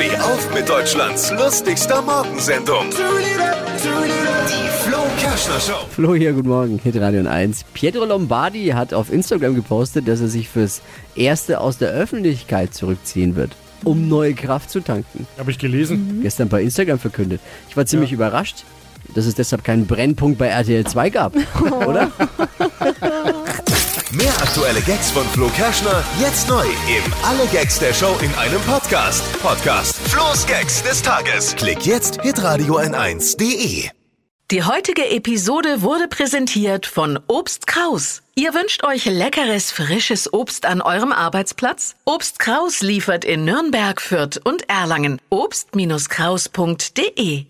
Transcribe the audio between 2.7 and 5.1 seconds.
Die Flo